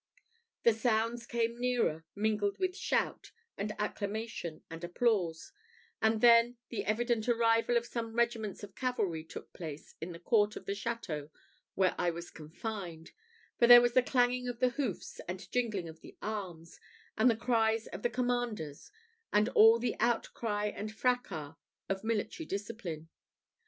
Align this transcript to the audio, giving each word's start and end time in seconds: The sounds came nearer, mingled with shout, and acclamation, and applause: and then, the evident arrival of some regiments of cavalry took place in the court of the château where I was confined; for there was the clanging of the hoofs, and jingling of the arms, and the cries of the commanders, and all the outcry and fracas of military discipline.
The 0.63 0.73
sounds 0.73 1.27
came 1.27 1.59
nearer, 1.59 2.05
mingled 2.15 2.57
with 2.57 2.75
shout, 2.75 3.31
and 3.55 3.71
acclamation, 3.77 4.63
and 4.67 4.83
applause: 4.83 5.51
and 6.01 6.21
then, 6.21 6.57
the 6.69 6.85
evident 6.85 7.29
arrival 7.29 7.77
of 7.77 7.85
some 7.85 8.15
regiments 8.15 8.63
of 8.63 8.73
cavalry 8.73 9.23
took 9.23 9.53
place 9.53 9.93
in 10.01 10.11
the 10.11 10.17
court 10.17 10.55
of 10.55 10.65
the 10.65 10.71
château 10.71 11.29
where 11.75 11.93
I 11.99 12.09
was 12.09 12.31
confined; 12.31 13.11
for 13.59 13.67
there 13.67 13.79
was 13.79 13.93
the 13.93 14.01
clanging 14.01 14.47
of 14.47 14.59
the 14.59 14.69
hoofs, 14.69 15.19
and 15.27 15.51
jingling 15.51 15.87
of 15.87 16.01
the 16.01 16.17
arms, 16.19 16.79
and 17.15 17.29
the 17.29 17.35
cries 17.35 17.85
of 17.85 18.01
the 18.01 18.09
commanders, 18.09 18.91
and 19.31 19.49
all 19.49 19.77
the 19.77 19.95
outcry 19.99 20.71
and 20.75 20.91
fracas 20.91 21.53
of 21.89 22.03
military 22.03 22.47
discipline. 22.47 23.09